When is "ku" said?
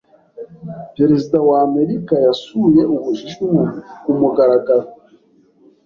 4.03-4.11